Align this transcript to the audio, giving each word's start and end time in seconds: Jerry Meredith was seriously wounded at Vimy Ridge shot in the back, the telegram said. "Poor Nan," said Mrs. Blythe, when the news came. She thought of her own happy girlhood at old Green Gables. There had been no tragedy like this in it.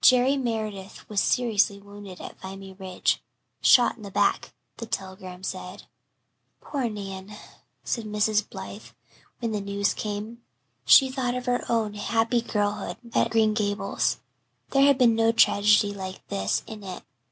Jerry 0.00 0.36
Meredith 0.36 1.08
was 1.08 1.20
seriously 1.20 1.80
wounded 1.80 2.20
at 2.20 2.38
Vimy 2.40 2.72
Ridge 2.72 3.20
shot 3.60 3.96
in 3.96 4.04
the 4.04 4.12
back, 4.12 4.54
the 4.76 4.86
telegram 4.86 5.42
said. 5.42 5.88
"Poor 6.60 6.88
Nan," 6.88 7.32
said 7.82 8.04
Mrs. 8.04 8.48
Blythe, 8.48 8.84
when 9.40 9.50
the 9.50 9.60
news 9.60 9.92
came. 9.92 10.40
She 10.84 11.10
thought 11.10 11.34
of 11.34 11.46
her 11.46 11.64
own 11.68 11.94
happy 11.94 12.42
girlhood 12.42 12.98
at 13.12 13.16
old 13.16 13.30
Green 13.32 13.54
Gables. 13.54 14.20
There 14.70 14.84
had 14.84 14.98
been 14.98 15.16
no 15.16 15.32
tragedy 15.32 15.92
like 15.92 16.24
this 16.28 16.62
in 16.68 16.84
it. 16.84 17.02